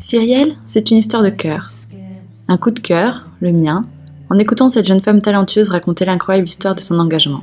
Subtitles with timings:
[0.00, 1.70] Cyrielle, c'est une histoire de cœur.
[2.48, 3.84] Un coup de cœur, le mien,
[4.30, 7.42] en écoutant cette jeune femme talentueuse raconter l'incroyable histoire de son engagement.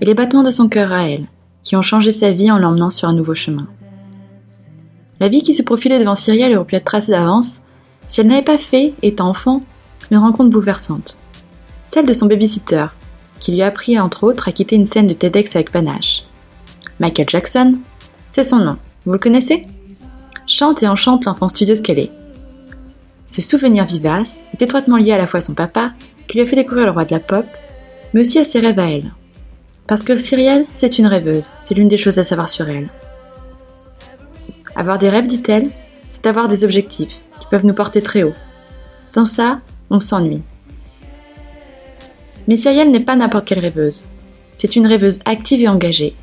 [0.00, 1.26] Et les battements de son cœur à elle,
[1.62, 3.66] qui ont changé sa vie en l'emmenant sur un nouveau chemin.
[5.20, 7.60] La vie qui se profilait devant Cyrielle aurait pu être tracée d'avance
[8.08, 9.60] si elle n'avait pas fait, étant enfant,
[10.10, 11.18] une rencontre bouleversante.
[11.86, 12.86] Celle de son babysitter,
[13.38, 16.24] qui lui a appris entre autres à quitter une scène de TEDx avec panache.
[17.00, 17.78] Michael Jackson,
[18.28, 19.66] c'est son nom, vous le connaissez?
[20.46, 22.12] Chante et enchante l'enfant studieuse qu'elle est.
[23.28, 25.92] Ce souvenir vivace est étroitement lié à la fois à son papa,
[26.28, 27.46] qui lui a fait découvrir le roi de la pop,
[28.12, 29.12] mais aussi à ses rêves à elle.
[29.86, 32.88] Parce que Cyrielle, c'est une rêveuse, c'est l'une des choses à savoir sur elle.
[34.76, 35.70] Avoir des rêves, dit-elle,
[36.08, 38.34] c'est avoir des objectifs qui peuvent nous porter très haut.
[39.04, 40.42] Sans ça, on s'ennuie.
[42.46, 44.06] Mais Cyrielle n'est pas n'importe quelle rêveuse.
[44.56, 46.14] C'est une rêveuse active et engagée,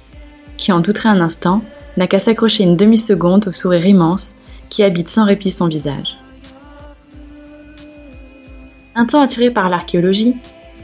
[0.61, 1.63] qui en douterait un instant,
[1.97, 4.35] n'a qu'à s'accrocher une demi-seconde au sourire immense
[4.69, 6.19] qui habite sans répit son visage.
[8.93, 10.35] Un temps attiré par l'archéologie,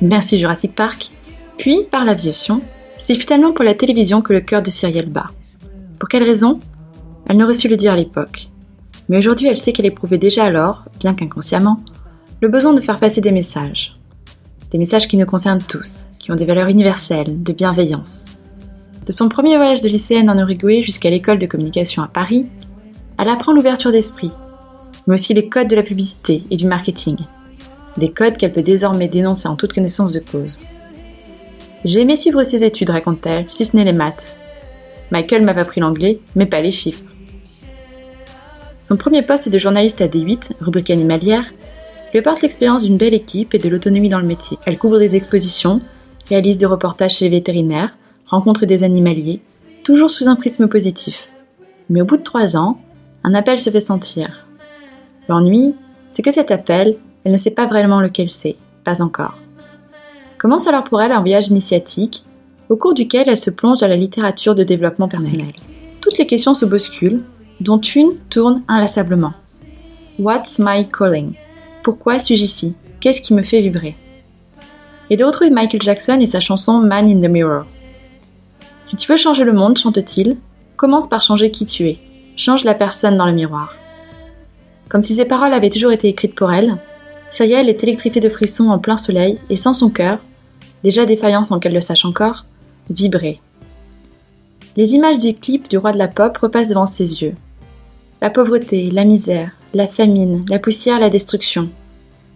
[0.01, 1.11] merci Jurassic Park,
[1.57, 2.61] puis par l'aviation,
[2.97, 5.27] c'est finalement pour la télévision que le cœur de Cyrielle bat.
[5.99, 6.59] Pour quelle raison?
[7.27, 8.49] Elle n'aurait su le dire à l'époque.
[9.09, 11.81] Mais aujourd'hui, elle sait qu'elle éprouvait déjà alors, bien qu'inconsciemment,
[12.41, 13.93] le besoin de faire passer des messages.
[14.71, 18.36] Des messages qui nous concernent tous, qui ont des valeurs universelles, de bienveillance.
[19.07, 22.45] De son premier voyage de lycéenne en Uruguay jusqu'à l'école de communication à Paris,
[23.17, 24.31] elle apprend l'ouverture d'esprit,
[25.07, 27.15] mais aussi les codes de la publicité et du marketing.
[27.95, 30.59] Des codes qu'elle peut désormais dénoncer en toute connaissance de cause.
[31.85, 34.35] J'ai aimé suivre ses études, raconte-t-elle, si ce n'est les maths.
[35.11, 37.05] Michael m'avait appris l'anglais, mais pas les chiffres.
[38.83, 41.45] Son premier poste de journaliste à D8, rubrique animalière,
[42.11, 44.57] lui apporte l'expérience d'une belle équipe et de l'autonomie dans le métier.
[44.65, 45.79] Elle couvre des expositions,
[46.27, 47.95] réalise des reportages chez les vétérinaires,
[48.27, 49.41] rencontre des animaliers,
[49.83, 51.29] toujours sous un prisme positif.
[51.89, 52.79] Mais au bout de trois ans,
[53.23, 54.45] un appel se fait sentir.
[55.29, 55.75] L'ennui,
[56.09, 59.37] c'est que cet appel, elle ne sait pas vraiment lequel c'est, pas encore.
[60.37, 62.23] Commence alors pour elle un voyage initiatique,
[62.69, 65.53] au cours duquel elle se plonge dans la littérature de développement personnel.
[66.01, 67.23] Toutes les questions se bousculent,
[67.59, 69.33] dont une tourne inlassablement.
[70.19, 71.33] What's my calling?
[71.83, 72.73] Pourquoi suis-je ici?
[72.99, 73.95] Qu'est-ce qui me fait vibrer?
[75.09, 77.65] Et de retrouver Michael Jackson et sa chanson Man in the Mirror.
[78.87, 80.37] Si tu veux changer le monde, chante-t-il,
[80.77, 81.99] commence par changer qui tu es.
[82.37, 83.75] Change la personne dans le miroir.
[84.87, 86.77] Comme si ces paroles avaient toujours été écrites pour elle,
[87.29, 90.19] Cyrielle est électrifiée de frissons en plein soleil et sans son cœur,
[90.85, 92.45] déjà défaillant sans qu'elle le sache encore,
[92.89, 93.41] vibrer.
[94.77, 97.35] Les images du clip du roi de la pop repassent devant ses yeux.
[98.21, 101.67] La pauvreté, la misère, la famine, la poussière, la destruction.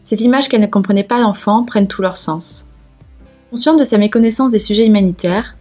[0.04, 2.66] Ces images qu'elle ne comprenait pas d'enfant prennent tout leur sens.
[3.52, 5.56] Consciente de sa méconnaissance des sujets humanitaires,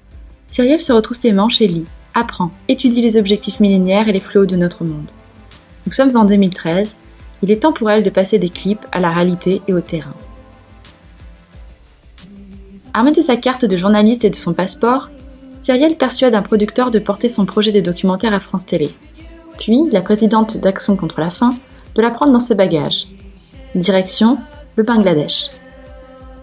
[0.50, 4.46] Cyrielle se retrousse ses manches et lit, apprend, étudie les objectifs millénaires et les fléaux
[4.46, 5.10] de notre monde.
[5.86, 7.00] Nous sommes en 2013,
[7.42, 10.14] il est temps pour elle de passer des clips à la réalité et au terrain.
[12.92, 15.08] Armée de sa carte de journaliste et de son passeport,
[15.62, 18.90] Cyrielle persuade un producteur de porter son projet de documentaire à France Télé.
[19.60, 21.50] Puis, la présidente d'Action contre la faim
[21.94, 23.06] de la prendre dans ses bagages.
[23.76, 24.38] Direction,
[24.74, 25.50] le Bangladesh.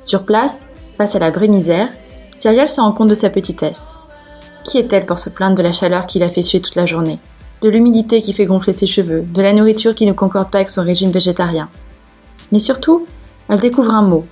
[0.02, 1.90] Sur place, face à la vraie misère,
[2.38, 3.97] Cyrielle se rend compte de sa petitesse.
[4.68, 7.20] Qui est-elle pour se plaindre de la chaleur qui l'a fait suer toute la journée?
[7.62, 10.70] De l'humidité qui fait gonfler ses cheveux De la nourriture qui ne concorde pas avec
[10.70, 11.70] son régime végétarien?
[12.52, 13.08] Mais surtout,
[13.48, 14.26] elle découvre un mot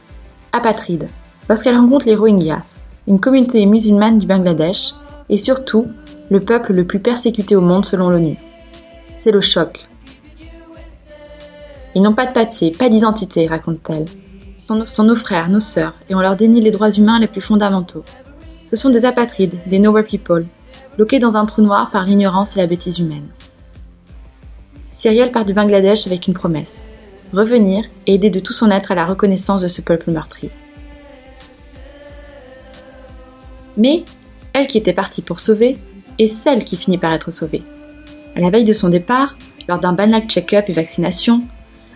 [0.51, 1.07] apatride
[1.47, 2.75] lorsqu'elle rencontre les Rohingyas,
[3.07, 4.91] une communauté musulmane du Bangladesh,
[5.29, 5.87] et surtout
[6.29, 8.37] le peuple le plus persécuté au monde selon l'ONU.
[9.17, 9.87] C'est le choc.
[11.95, 14.05] Ils n'ont pas de papier, pas d'identité, raconte-t-elle.
[14.67, 17.41] Ce sont nos frères, nos sœurs, et on leur dénie les droits humains les plus
[17.41, 18.03] fondamentaux.
[18.65, 20.45] Ce sont des apatrides, des nowhere people,
[20.95, 23.27] bloqués dans un trou noir par l'ignorance et la bêtise humaine.
[24.93, 26.89] Cyrielle part du Bangladesh avec une promesse
[27.33, 30.49] revenir et aider de tout son être à la reconnaissance de ce peuple meurtri.
[33.77, 34.03] Mais
[34.53, 35.77] elle qui était partie pour sauver
[36.17, 37.63] est celle qui finit par être sauvée.
[38.35, 39.37] À la veille de son départ,
[39.67, 41.41] lors d'un banal check-up et vaccination,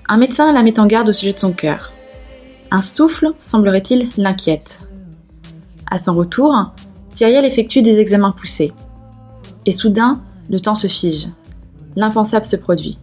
[0.07, 1.93] un médecin la met en garde au sujet de son cœur.
[2.71, 4.81] Un souffle, semblerait-il, l'inquiète.
[5.89, 6.73] À son retour,
[7.11, 8.71] Cyrielle effectue des examens poussés.
[9.65, 11.27] Et soudain, le temps se fige.
[11.95, 12.99] L'impensable se produit.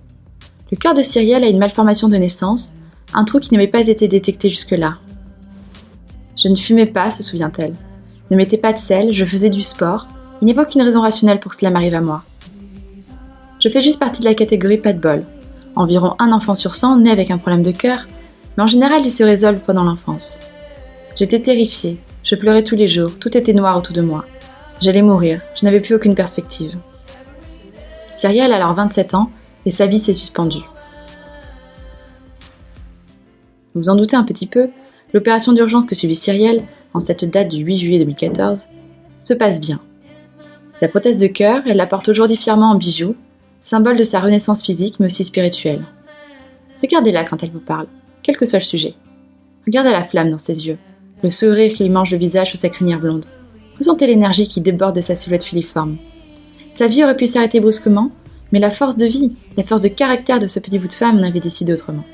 [0.71, 2.75] Le cœur de Cyrielle a une malformation de naissance,
[3.15, 4.99] un trou qui n'avait pas été détecté jusque-là.
[6.37, 7.75] Je ne fumais pas, se souvient-elle
[8.31, 10.07] ne mettais pas de sel, je faisais du sport.
[10.41, 12.23] Il n'y a aucune raison rationnelle pour que cela m'arrive à moi.
[13.61, 15.25] Je fais juste partie de la catégorie pas de bol.
[15.77, 18.07] Environ un enfant sur 100 naît avec un problème de cœur,
[18.57, 20.41] mais en général il se résolve pendant l'enfance.
[21.17, 24.25] J'étais terrifiée, je pleurais tous les jours, tout était noir autour de moi.
[24.83, 26.77] J'allais mourir, je n'avais plus aucune perspective.
[28.17, 29.31] Cyrielle a alors 27 ans
[29.65, 30.65] et sa vie s'est suspendue.
[33.75, 34.71] Vous en doutez un petit peu,
[35.15, 36.65] l'opération d'urgence que suivit Cyrielle,
[36.95, 38.59] en cette date du 8 juillet 2014,
[39.21, 39.81] se passe bien.
[40.81, 43.15] Sa prothèse de cœur, elle la porte aujourd'hui fièrement en bijoux,
[43.63, 45.85] symbole de sa renaissance physique mais aussi spirituelle.
[46.83, 47.87] Regardez-la quand elle vous parle,
[48.25, 48.95] quel que soit le sujet.
[49.65, 50.79] Regardez la flamme dans ses yeux,
[51.27, 53.27] le sourire qui lui mange le visage sous sa crinière blonde.
[53.79, 55.97] Ressentez l'énergie qui déborde de sa silhouette filiforme.
[56.71, 58.11] Sa vie aurait pu s'arrêter brusquement,
[58.53, 61.21] mais la force de vie, la force de caractère de ce petit bout de femme
[61.21, 62.05] n'avait décidé autrement.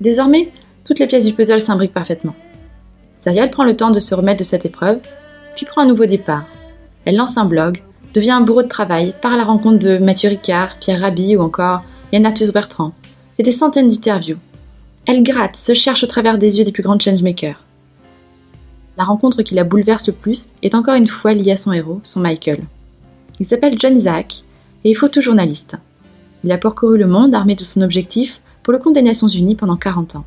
[0.00, 0.50] Désormais,
[0.84, 2.34] toutes les pièces du puzzle s'imbriquent parfaitement.
[3.20, 4.98] Serial prend le temps de se remettre de cette épreuve,
[5.54, 6.46] puis prend un nouveau départ.
[7.04, 7.82] Elle lance un blog,
[8.14, 11.40] devient un bourreau de travail, part à la rencontre de Mathieu Ricard, Pierre Rabhi ou
[11.40, 12.92] encore Yann Arthus Bertrand,
[13.36, 14.38] fait des centaines d'interviews,
[15.06, 17.62] elle gratte, se cherche au travers des yeux des plus grands changemakers.
[18.96, 22.00] La rencontre qui la bouleverse le plus est encore une fois liée à son héros,
[22.02, 22.64] son Michael.
[23.40, 24.44] Il s'appelle John Isaac
[24.84, 25.76] et est photojournaliste.
[26.44, 29.56] Il a parcouru le monde armé de son objectif pour le compte des Nations Unies
[29.56, 30.24] pendant 40 ans.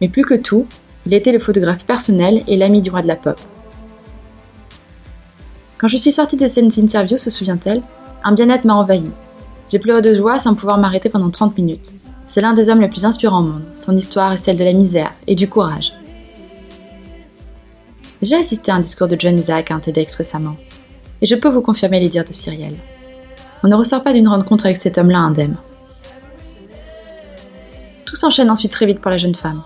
[0.00, 0.66] Mais plus que tout,
[1.06, 3.38] il était le photographe personnel et l'ami du roi de la pop.
[5.76, 7.82] Quand je suis sortie de cette interview, se souvient-elle,
[8.22, 9.04] un bien-être m'a envahi.
[9.68, 11.94] J'ai pleuré de joie sans pouvoir m'arrêter pendant 30 minutes.
[12.34, 13.62] C'est l'un des hommes les plus inspirants au monde.
[13.76, 15.92] Son histoire est celle de la misère et du courage.
[18.22, 20.56] J'ai assisté à un discours de John Isaac à un TEDx récemment,
[21.22, 22.74] et je peux vous confirmer les dires de Cyrielle.
[23.62, 25.58] On ne ressort pas d'une rencontre avec cet homme-là indemne.
[28.04, 29.62] Tout s'enchaîne ensuite très vite pour la jeune femme.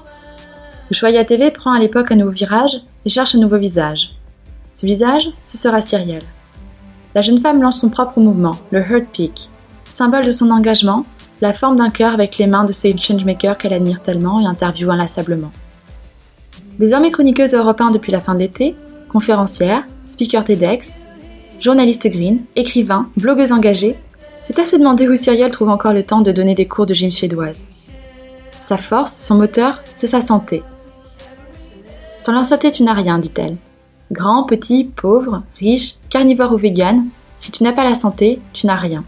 [0.90, 4.10] Ushuaïa TV prend à l'époque un nouveau virage et cherche un nouveau visage.
[4.74, 6.26] Ce visage, ce sera Cyrielle.
[7.14, 9.48] La jeune femme lance son propre mouvement, le Heart Peak,
[9.86, 11.06] symbole de son engagement
[11.40, 14.90] la forme d'un cœur avec les mains de ces changemakers qu'elle admire tellement et interviewe
[14.90, 15.52] inlassablement.
[16.78, 18.74] Désormais chroniqueuse européenne depuis la fin de l'été,
[19.08, 20.92] conférencière, speaker TEDx,
[21.60, 23.96] journaliste green, écrivain, blogueuse engagée,
[24.40, 26.94] c'est à se demander où Cyrielle trouve encore le temps de donner des cours de
[26.94, 27.66] gym suédoise.
[28.62, 30.62] Sa force, son moteur, c'est sa santé.
[32.18, 33.56] Sans la santé, tu n'as rien, dit-elle.
[34.10, 37.06] Grand, petit, pauvre, riche, carnivore ou vegan,
[37.38, 39.04] si tu n'as pas la santé, tu n'as rien.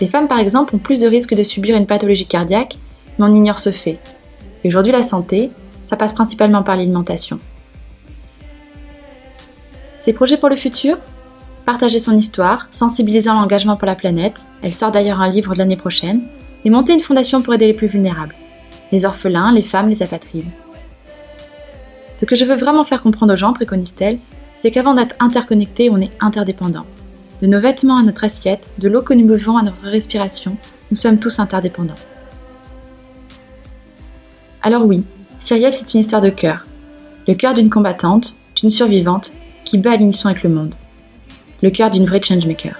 [0.00, 2.78] Les femmes, par exemple, ont plus de risques de subir une pathologie cardiaque,
[3.18, 3.98] mais on ignore ce fait.
[4.62, 5.50] Et aujourd'hui, la santé,
[5.82, 7.40] ça passe principalement par l'alimentation.
[10.00, 10.98] Ses projets pour le futur?
[11.66, 16.22] Partager son histoire, sensibiliser l'engagement pour la planète, elle sort d'ailleurs un livre l'année prochaine,
[16.64, 18.34] et monter une fondation pour aider les plus vulnérables,
[18.90, 20.50] les orphelins, les femmes, les apatrides.
[22.14, 24.18] Ce que je veux vraiment faire comprendre aux gens, préconise-t-elle,
[24.56, 26.86] c'est qu'avant d'être interconnectés, on est interdépendants.
[27.40, 30.56] De nos vêtements à notre assiette, de l'eau que nous buvons à notre respiration,
[30.90, 31.94] nous sommes tous interdépendants.
[34.62, 35.04] Alors oui,
[35.38, 36.66] Cyrielle, c'est une histoire de cœur.
[37.28, 39.32] Le cœur d'une combattante, d'une survivante,
[39.64, 40.74] qui bat à l'unisson avec le monde.
[41.62, 42.74] Le cœur d'une vraie changemaker.